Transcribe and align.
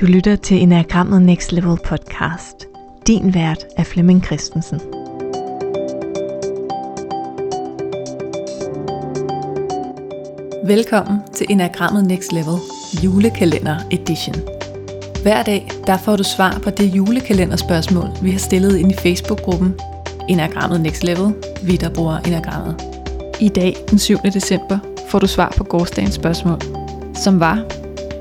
Du 0.00 0.06
lytter 0.06 0.36
til 0.36 0.62
Enagrammet 0.62 1.22
Next 1.22 1.52
Level 1.52 1.76
podcast. 1.84 2.66
Din 3.06 3.34
vært 3.34 3.64
er 3.76 3.84
Flemming 3.84 4.24
Christensen. 4.24 4.80
Velkommen 10.66 11.18
til 11.34 11.46
Enagrammet 11.50 12.06
Next 12.06 12.32
Level 12.32 12.54
julekalender 13.04 13.76
edition. 13.90 14.36
Hver 15.22 15.42
dag 15.42 15.70
der 15.86 15.98
får 15.98 16.16
du 16.16 16.22
svar 16.22 16.60
på 16.64 16.70
det 16.70 16.96
julekalenderspørgsmål, 16.96 18.08
vi 18.22 18.30
har 18.30 18.38
stillet 18.38 18.76
ind 18.76 18.92
i 18.92 18.96
Facebook-gruppen 18.96 19.80
Enagrammet 20.28 20.80
Next 20.80 21.04
Level, 21.04 21.34
vi 21.62 21.76
der 21.76 21.94
bruger 21.94 22.18
Enagrammet. 22.18 22.82
I 23.40 23.48
dag, 23.48 23.76
den 23.90 23.98
7. 23.98 24.16
december, 24.24 24.78
får 25.08 25.18
du 25.18 25.26
svar 25.26 25.54
på 25.56 25.64
gårdsdagens 25.64 26.14
spørgsmål, 26.14 26.60
som 27.14 27.40
var, 27.40 27.64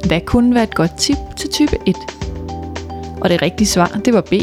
hvad 0.07 0.21
kunne 0.25 0.55
være 0.55 0.63
et 0.63 0.75
godt 0.75 0.97
tip 0.97 1.17
til 1.37 1.49
type 1.49 1.77
1? 1.85 1.95
Og 3.21 3.29
det 3.29 3.41
rigtige 3.41 3.67
svar, 3.67 4.01
det 4.05 4.13
var 4.13 4.21
B. 4.21 4.33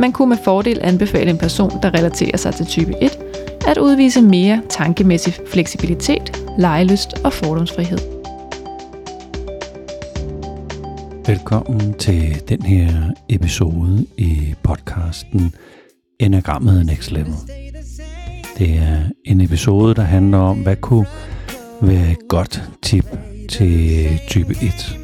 Man 0.00 0.12
kunne 0.12 0.28
med 0.28 0.36
fordel 0.44 0.78
anbefale 0.82 1.30
en 1.30 1.38
person, 1.38 1.70
der 1.82 1.94
relaterer 1.94 2.36
sig 2.36 2.54
til 2.54 2.66
type 2.66 2.94
1, 3.02 3.18
at 3.66 3.78
udvise 3.78 4.22
mere 4.22 4.62
tankemæssig 4.68 5.34
fleksibilitet, 5.52 6.42
legelyst 6.58 7.14
og 7.24 7.32
fordomsfrihed. 7.32 7.98
Velkommen 11.26 11.94
til 11.94 12.48
den 12.48 12.62
her 12.62 13.10
episode 13.28 14.06
i 14.16 14.54
podcasten 14.62 15.54
Enagrammet 16.20 16.86
Next 16.86 17.12
Level. 17.12 17.34
Det 18.58 18.70
er 18.70 18.98
en 19.24 19.40
episode, 19.40 19.94
der 19.94 20.02
handler 20.02 20.38
om, 20.38 20.58
hvad 20.58 20.76
kunne 20.76 21.06
være 21.82 22.10
et 22.10 22.28
godt 22.28 22.62
tip 22.82 23.04
til 23.48 24.06
type 24.28 24.54
1. 24.62 24.98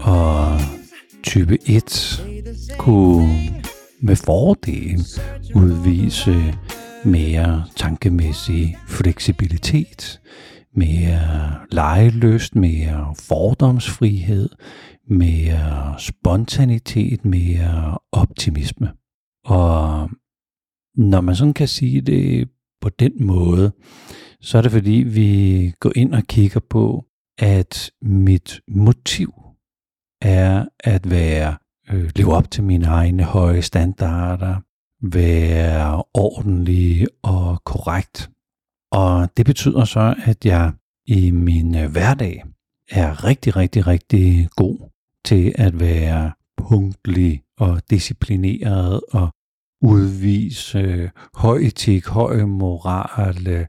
Og 0.00 0.60
type 1.22 1.58
1 1.66 2.24
kunne 2.78 3.38
med 4.02 4.16
fordel 4.16 5.06
udvise 5.54 6.54
mere 7.04 7.64
tankemæssig 7.76 8.76
fleksibilitet, 8.88 10.20
mere 10.76 11.20
legeløst, 11.70 12.56
mere 12.56 13.14
fordomsfrihed, 13.18 14.48
mere 15.08 15.94
spontanitet, 15.98 17.24
mere 17.24 17.98
optimisme. 18.12 18.92
Og 19.44 20.10
når 20.96 21.20
man 21.20 21.36
sådan 21.36 21.54
kan 21.54 21.68
sige 21.68 22.00
det 22.00 22.48
på 22.80 22.88
den 22.88 23.26
måde, 23.26 23.72
så 24.44 24.58
er 24.58 24.62
det 24.62 24.72
fordi, 24.72 24.90
vi 25.06 25.72
går 25.80 25.92
ind 25.96 26.14
og 26.14 26.22
kigger 26.22 26.60
på, 26.60 27.04
at 27.38 27.90
mit 28.02 28.60
motiv 28.68 29.32
er 30.22 30.64
at 30.80 31.10
være 31.10 31.56
øh, 31.90 32.10
leve 32.16 32.32
op 32.34 32.50
til 32.50 32.64
mine 32.64 32.86
egne 32.86 33.24
høje 33.24 33.62
standarder, 33.62 34.56
være 35.02 36.04
ordentlig 36.14 37.06
og 37.22 37.64
korrekt. 37.64 38.30
Og 38.92 39.36
det 39.36 39.46
betyder 39.46 39.84
så, 39.84 40.14
at 40.24 40.44
jeg 40.44 40.72
i 41.06 41.30
min 41.30 41.76
øh, 41.76 41.90
hverdag 41.90 42.44
er 42.90 43.24
rigtig, 43.24 43.56
rigtig, 43.56 43.86
rigtig 43.86 44.48
god 44.56 44.90
til 45.24 45.54
at 45.58 45.80
være 45.80 46.32
punktlig 46.56 47.42
og 47.58 47.82
disciplineret 47.90 49.00
og 49.12 49.32
udvise 49.84 51.10
høj 51.34 51.58
etik, 51.58 52.06
høj 52.06 52.44
moral, 52.44 53.66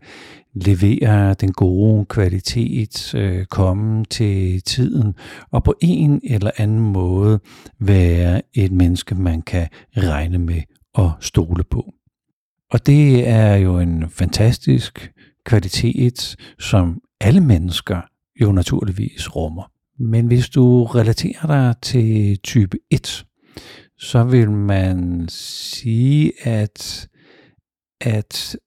levere 0.54 1.34
den 1.34 1.52
gode 1.52 2.06
kvalitet, 2.06 3.16
øh, 3.16 3.46
komme 3.46 4.06
til 4.06 4.62
tiden 4.62 5.14
og 5.52 5.64
på 5.64 5.74
en 5.82 6.22
eller 6.24 6.52
anden 6.58 6.80
måde 6.80 7.40
være 7.80 8.42
et 8.54 8.72
menneske, 8.72 9.16
man 9.16 9.42
kan 9.42 9.68
regne 9.98 10.38
med 10.38 10.62
og 10.94 11.12
stole 11.20 11.64
på. 11.64 11.94
Og 12.72 12.86
det 12.86 13.28
er 13.28 13.56
jo 13.56 13.80
en 13.80 14.10
fantastisk 14.10 15.12
kvalitet, 15.46 16.36
som 16.60 17.02
alle 17.22 17.42
mennesker 17.42 18.02
jo 18.42 18.52
naturligvis 18.52 19.36
rummer. 19.36 19.72
Men 20.00 20.28
hvis 20.28 20.50
du 20.50 20.84
relaterer 20.84 21.48
dig 21.48 21.76
til 21.82 22.38
type 22.38 22.78
1, 22.92 23.26
så 24.00 24.24
vil 24.24 24.52
man 24.52 25.28
sige, 25.30 26.32
at, 26.48 27.08
at 28.02 28.58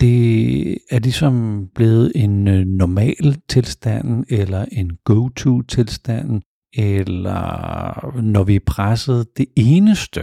det 0.00 0.70
er 0.90 0.98
ligesom 0.98 1.66
blevet 1.74 2.12
en 2.14 2.48
øh, 2.48 2.66
normal 2.66 3.36
tilstand, 3.48 4.24
eller 4.28 4.64
en 4.72 4.90
go-to-tilstand, 5.04 6.42
eller 6.74 8.20
når 8.20 8.44
vi 8.44 8.56
er 8.56 8.60
presset, 8.66 9.26
det 9.36 9.46
eneste, 9.56 10.20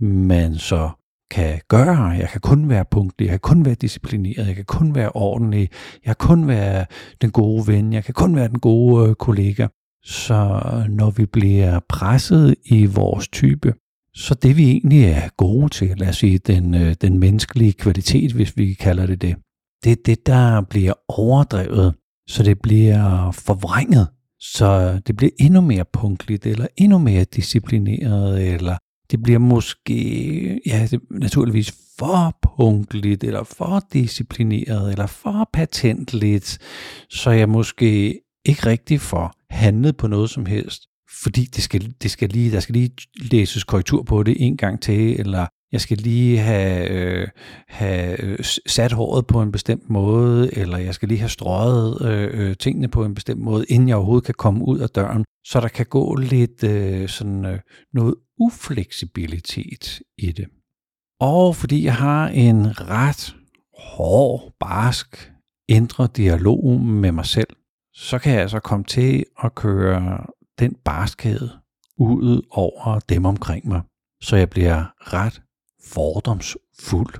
man 0.00 0.54
så 0.54 0.90
kan 1.30 1.60
gøre. 1.68 2.02
Jeg 2.02 2.28
kan 2.28 2.40
kun 2.40 2.68
være 2.68 2.84
punktlig, 2.90 3.26
jeg 3.26 3.32
kan 3.32 3.56
kun 3.56 3.64
være 3.64 3.74
disciplineret, 3.74 4.46
jeg 4.46 4.56
kan 4.56 4.64
kun 4.64 4.94
være 4.94 5.10
ordentlig, 5.14 5.68
jeg 6.06 6.16
kan 6.16 6.28
kun 6.28 6.48
være 6.48 6.86
den 7.20 7.30
gode 7.30 7.66
ven, 7.66 7.92
jeg 7.92 8.04
kan 8.04 8.14
kun 8.14 8.36
være 8.36 8.48
den 8.48 8.58
gode 8.58 9.08
øh, 9.08 9.14
kollega. 9.14 9.66
Så 10.04 10.60
når 10.88 11.10
vi 11.10 11.26
bliver 11.26 11.80
presset 11.88 12.54
i 12.64 12.86
vores 12.86 13.28
type, 13.28 13.74
så 14.16 14.34
det 14.34 14.56
vi 14.56 14.70
egentlig 14.70 15.04
er 15.04 15.28
gode 15.36 15.68
til, 15.68 15.94
lad 15.96 16.08
os 16.08 16.16
sige, 16.16 16.38
den, 16.38 16.74
øh, 16.74 16.94
den 17.00 17.18
menneskelige 17.18 17.72
kvalitet, 17.72 18.32
hvis 18.32 18.56
vi 18.56 18.74
kalder 18.74 19.06
det 19.06 19.22
det, 19.22 19.36
det 19.84 19.92
er 19.92 19.96
det, 20.06 20.26
der 20.26 20.60
bliver 20.60 20.92
overdrevet, 21.08 21.94
så 22.28 22.42
det 22.42 22.60
bliver 22.60 23.30
forvrænget, 23.30 24.08
så 24.40 25.00
det 25.06 25.16
bliver 25.16 25.30
endnu 25.40 25.60
mere 25.60 25.84
punktligt, 25.92 26.46
eller 26.46 26.66
endnu 26.76 26.98
mere 26.98 27.24
disciplineret, 27.24 28.52
eller 28.54 28.76
det 29.10 29.22
bliver 29.22 29.38
måske, 29.38 30.60
ja, 30.66 30.88
det 30.90 31.00
naturligvis 31.10 31.74
for 31.98 32.38
punktligt, 32.42 33.24
eller 33.24 33.44
for 33.44 33.82
disciplineret, 33.92 34.90
eller 34.92 35.06
for 35.06 35.50
patentligt, 35.52 36.58
så 37.10 37.30
jeg 37.30 37.48
måske 37.48 38.20
ikke 38.44 38.66
rigtig 38.66 39.00
får 39.00 39.32
handlet 39.50 39.96
på 39.96 40.06
noget 40.06 40.30
som 40.30 40.46
helst, 40.46 40.82
fordi 41.22 41.44
det 41.44 41.62
skal, 41.62 41.94
det 42.02 42.10
skal 42.10 42.28
lige, 42.28 42.52
der 42.52 42.60
skal 42.60 42.72
lige 42.72 42.90
læses 43.16 43.64
korrektur 43.64 44.02
på 44.02 44.22
det 44.22 44.36
en 44.38 44.56
gang 44.56 44.82
til, 44.82 45.20
eller 45.20 45.46
jeg 45.72 45.80
skal 45.80 45.96
lige 45.96 46.38
have, 46.38 46.90
øh, 46.90 47.28
have 47.68 48.20
øh, 48.22 48.38
sat 48.66 48.92
håret 48.92 49.26
på 49.26 49.42
en 49.42 49.52
bestemt 49.52 49.90
måde, 49.90 50.58
eller 50.58 50.78
jeg 50.78 50.94
skal 50.94 51.08
lige 51.08 51.18
have 51.18 51.28
strøget 51.28 52.02
øh, 52.02 52.48
øh, 52.48 52.56
tingene 52.56 52.88
på 52.88 53.04
en 53.04 53.14
bestemt 53.14 53.40
måde, 53.40 53.64
inden 53.68 53.88
jeg 53.88 53.96
overhovedet 53.96 54.24
kan 54.24 54.34
komme 54.38 54.64
ud 54.64 54.78
af 54.78 54.88
døren. 54.88 55.24
Så 55.46 55.60
der 55.60 55.68
kan 55.68 55.86
gå 55.86 56.14
lidt 56.14 56.64
øh, 56.64 57.08
sådan 57.08 57.44
øh, 57.44 57.58
noget 57.92 58.14
ufleksibilitet 58.40 60.00
i 60.18 60.32
det. 60.32 60.46
Og 61.20 61.56
fordi 61.56 61.84
jeg 61.84 61.94
har 61.94 62.28
en 62.28 62.80
ret 62.80 63.36
hård, 63.78 64.52
barsk, 64.60 65.32
indre 65.68 66.08
dialog 66.16 66.80
med 66.80 67.12
mig 67.12 67.26
selv, 67.26 67.48
så 67.94 68.18
kan 68.18 68.32
jeg 68.32 68.40
altså 68.40 68.60
komme 68.60 68.84
til 68.84 69.24
at 69.44 69.54
køre 69.54 70.26
den 70.58 70.76
barskhed 70.84 71.48
ud 71.98 72.42
over 72.50 73.00
dem 73.08 73.24
omkring 73.24 73.68
mig, 73.68 73.80
så 74.22 74.36
jeg 74.36 74.50
bliver 74.50 74.84
ret 75.00 75.42
fordomsfuld. 75.84 77.14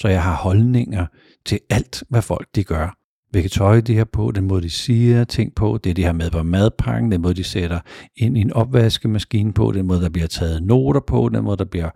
Så 0.00 0.08
jeg 0.08 0.22
har 0.22 0.36
holdninger 0.36 1.06
til 1.46 1.60
alt, 1.70 2.04
hvad 2.08 2.22
folk 2.22 2.48
de 2.54 2.64
gør. 2.64 2.96
Hvilket 3.30 3.52
tøj 3.52 3.80
de 3.80 3.96
har 3.96 4.04
på, 4.04 4.30
den 4.30 4.44
måde 4.44 4.62
de 4.62 4.70
siger 4.70 5.24
ting 5.24 5.54
på, 5.54 5.78
det 5.84 5.96
de 5.96 6.04
har 6.04 6.12
med 6.12 6.30
på 6.30 6.42
madpakken, 6.42 7.12
den 7.12 7.22
måde 7.22 7.34
de 7.34 7.44
sætter 7.44 7.80
ind 8.16 8.38
i 8.38 8.40
en 8.40 8.52
opvaskemaskine 8.52 9.52
på, 9.52 9.72
den 9.72 9.86
måde 9.86 10.00
der 10.00 10.08
bliver 10.08 10.26
taget 10.26 10.62
noter 10.62 11.00
på, 11.00 11.28
den 11.28 11.44
måde 11.44 11.56
der 11.56 11.64
bliver 11.64 11.90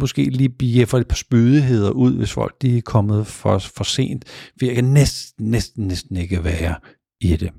måske 0.00 0.24
lige 0.24 0.48
bliver 0.48 0.86
for 0.86 0.98
et 0.98 1.08
par 1.08 1.16
spydigheder 1.16 1.90
ud, 1.90 2.16
hvis 2.16 2.32
folk 2.32 2.62
de 2.62 2.78
er 2.78 2.82
kommet 2.82 3.26
for, 3.26 3.58
for 3.58 3.84
sent, 3.84 4.28
for 4.28 4.66
jeg 4.66 4.74
kan 4.74 4.84
næsten, 4.84 5.50
næsten, 5.50 5.86
næsten 5.86 6.16
ikke 6.16 6.44
være 6.44 6.74
i 7.20 7.36
det. 7.36 7.52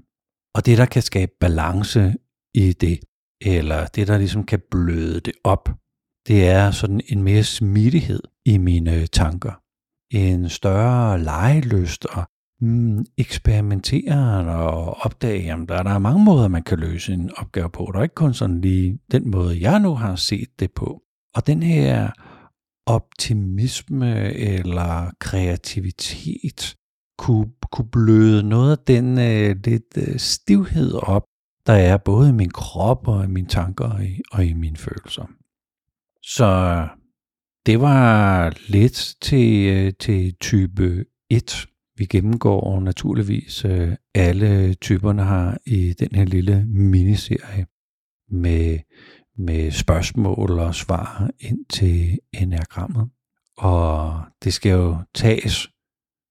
Og 0.56 0.65
det, 0.65 0.77
der 0.77 0.86
kan 0.86 1.01
skabe 1.01 1.31
balance 1.39 2.13
i 2.54 2.74
det, 2.74 3.00
eller 3.42 3.88
det, 3.88 4.07
der 4.07 4.18
ligesom 4.18 4.44
kan 4.44 4.62
bløde 4.71 5.19
det 5.19 5.33
op, 5.44 5.69
det 6.27 6.48
er 6.48 6.71
sådan 6.71 7.01
en 7.07 7.24
mere 7.24 7.44
smidighed 7.44 8.24
i 8.45 8.57
mine 8.57 9.07
tanker. 9.07 9.62
en 10.13 10.50
større 10.50 11.24
legeløst 11.24 12.06
og 12.06 12.24
mm, 12.62 13.06
eksperimentere 13.18 14.45
og 14.48 14.98
opdage, 15.06 15.54
at 15.54 15.59
der, 15.69 15.83
der 15.83 15.92
er 15.92 16.00
mange 16.00 16.24
måder, 16.24 16.48
man 16.48 16.63
kan 16.63 16.80
løse 16.80 17.13
en 17.13 17.31
opgave 17.38 17.69
på. 17.69 17.89
Der 17.94 18.00
er 18.00 18.04
ikke 18.04 18.15
kun 18.15 18.33
sådan 18.33 18.62
lige 18.62 19.00
den 19.12 19.31
måde, 19.31 19.62
jeg 19.62 19.80
nu 19.80 19.95
har 19.95 20.15
set 20.15 20.59
det 20.59 20.71
på. 20.71 21.01
Og 21.36 21.48
den 21.48 21.63
her 21.63 22.12
optimisme 22.86 24.33
eller 24.33 25.12
kreativitet 25.19 26.75
kunne, 27.18 27.51
kunne 27.71 27.89
bløde 27.92 28.44
noget 28.44 28.71
af 28.71 28.83
den 28.88 29.19
øh, 29.19 29.56
lidt 29.63 29.98
øh, 29.98 30.19
stivhed 30.19 30.94
op, 30.94 31.24
der 31.68 31.74
er 31.74 31.98
både 31.98 32.30
i 32.30 32.31
min 32.31 32.50
krop 32.50 33.07
og 33.07 33.24
i 33.24 33.27
mine 33.27 33.48
tanker 33.48 33.86
og 33.86 34.06
i, 34.06 34.21
og 34.31 34.45
i 34.45 34.54
mine 34.54 34.77
følelser. 34.77 35.25
Så 36.24 36.81
det 37.65 37.81
var 37.81 38.54
lidt 38.68 39.15
til, 39.21 39.68
øh, 39.68 39.94
til 40.00 40.36
type 40.42 41.06
1. 41.30 41.68
Vi 41.97 42.05
gennemgår 42.05 42.79
naturligvis 42.79 43.65
øh, 43.65 43.95
alle 44.15 44.73
typerne 44.73 45.25
her 45.25 45.57
i 45.65 45.94
den 45.94 46.09
her 46.15 46.25
lille 46.25 46.65
miniserie 46.65 47.65
med, 48.31 48.79
med 49.38 49.71
spørgsmål 49.71 50.51
og 50.51 50.75
svar 50.75 51.29
ind 51.39 51.65
til 51.69 52.19
enagrammet. 52.33 53.09
Og 53.57 54.21
det 54.44 54.53
skal 54.53 54.71
jo 54.71 54.97
tages 55.15 55.67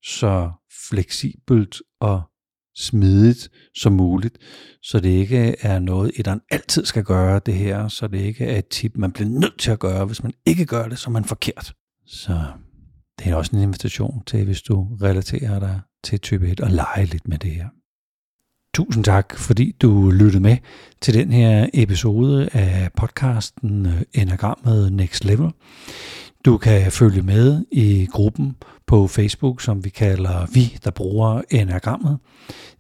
så 0.03 0.51
fleksibelt 0.89 1.83
og 2.01 2.23
smidigt 2.77 3.51
som 3.75 3.93
muligt, 3.93 4.39
så 4.83 5.01
det 5.01 5.09
ikke 5.09 5.57
er 5.61 5.79
noget, 5.79 6.13
etteren 6.17 6.41
altid 6.51 6.85
skal 6.85 7.05
gøre 7.05 7.41
det 7.47 7.55
her, 7.55 7.89
så 7.89 8.09
det 8.09 8.19
ikke 8.19 8.45
er 8.45 8.59
et 8.59 8.69
tip, 8.69 8.97
man 8.97 9.13
bliver 9.13 9.29
nødt 9.29 9.59
til 9.59 9.71
at 9.71 9.79
gøre. 9.79 10.07
Hvis 10.07 10.23
man 10.23 10.33
ikke 10.47 10.67
gør 10.67 10.89
det, 10.89 10.99
så 10.99 11.11
er 11.11 11.13
man 11.13 11.25
forkert. 11.25 11.75
Så 12.07 12.43
det 13.19 13.27
er 13.27 13.35
også 13.35 13.57
en 13.57 13.63
invitation 13.63 14.23
til, 14.27 14.45
hvis 14.45 14.63
du 14.63 14.89
relaterer 15.03 15.59
dig 15.59 15.81
til 16.05 16.21
type 16.21 16.49
1 16.49 16.61
og 16.61 16.71
lege 16.71 17.05
lidt 17.05 17.29
med 17.29 17.39
det 17.39 17.51
her. 17.51 17.69
Tusind 18.75 19.05
tak, 19.05 19.39
fordi 19.39 19.77
du 19.83 20.11
lyttede 20.11 20.43
med 20.43 20.57
til 21.01 21.15
den 21.15 21.33
her 21.33 21.67
episode 21.75 22.49
af 22.53 22.91
podcasten 22.97 23.87
øh, 23.87 24.03
Enagrammet 24.13 24.93
Next 24.93 25.25
Level. 25.25 25.51
Du 26.45 26.59
kan 26.59 26.93
følge 26.93 27.23
med 27.23 27.65
i 27.73 28.09
gruppen 28.13 28.57
på 28.87 29.07
Facebook, 29.07 29.61
som 29.61 29.85
vi 29.85 29.89
kalder 29.89 30.47
Vi, 30.53 30.79
der 30.85 30.91
bruger 30.91 31.43
enagrammet. 31.51 32.19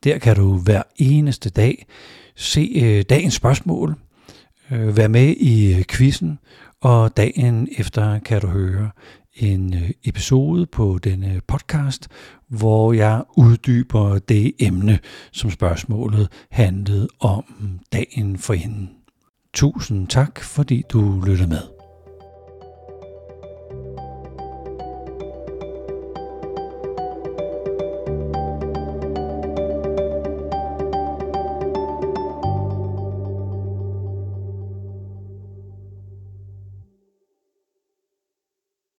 Der 0.04 0.18
kan 0.18 0.36
du 0.36 0.58
hver 0.58 0.82
eneste 0.96 1.50
dag 1.50 1.86
se 2.34 2.72
øh, 2.82 3.04
dagens 3.10 3.34
spørgsmål, 3.34 3.94
øh, 4.70 4.96
være 4.96 5.08
med 5.08 5.34
i 5.36 5.84
quizzen, 5.88 6.38
og 6.80 7.16
dagen 7.16 7.68
efter 7.78 8.18
kan 8.18 8.40
du 8.40 8.46
høre 8.46 8.90
en 9.36 9.74
øh, 9.74 9.90
episode 10.04 10.66
på 10.66 10.98
denne 11.04 11.40
podcast, 11.48 12.08
hvor 12.48 12.92
jeg 12.92 13.22
uddyber 13.36 14.18
det 14.18 14.52
emne, 14.60 14.98
som 15.32 15.50
spørgsmålet 15.50 16.28
handlede 16.50 17.08
om 17.20 17.44
dagen 17.92 18.38
for 18.38 18.54
hende. 18.54 18.88
Tusind 19.54 20.08
tak, 20.08 20.40
fordi 20.40 20.82
du 20.92 21.22
lyttede 21.26 21.48
med. 21.48 21.75